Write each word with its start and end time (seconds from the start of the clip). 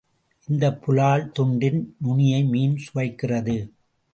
இந்தப் 0.47 0.81
புலால் 0.81 1.31
துண்டின் 1.39 1.81
நுனியை 1.97 2.43
மீன் 2.43 2.75
சுவைக்கிறது! 2.77 3.57